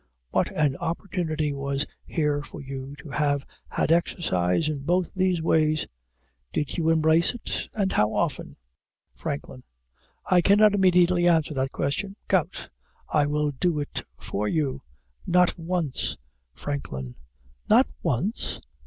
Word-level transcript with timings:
What 0.31 0.51
an 0.53 0.75
opportunity 0.77 1.53
was 1.53 1.85
here 2.03 2.41
for 2.41 2.59
you 2.59 2.95
to 3.03 3.09
have 3.11 3.45
had 3.67 3.91
exercise 3.91 4.67
in 4.67 4.81
both 4.81 5.11
these 5.13 5.43
ways! 5.43 5.85
Did 6.53 6.75
you 6.75 6.89
embrace 6.89 7.35
it, 7.35 7.69
and 7.75 7.91
how 7.91 8.11
often? 8.11 8.55
FRANKLIN. 9.13 9.61
I 10.25 10.41
cannot 10.41 10.73
immediately 10.73 11.27
answer 11.27 11.53
that 11.53 11.71
question. 11.71 12.15
GOUT. 12.27 12.69
I 13.09 13.27
will 13.27 13.51
do 13.51 13.77
it 13.79 14.03
for 14.17 14.47
you; 14.47 14.81
not 15.27 15.55
once. 15.59 16.17
FRANKLIN. 16.53 17.13
Not 17.69 17.85
once? 18.01 18.59